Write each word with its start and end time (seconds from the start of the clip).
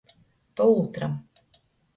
Pa 0.61 0.67
ūtram. 0.77 1.15